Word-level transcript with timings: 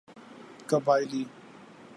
قبائلی 0.69 1.29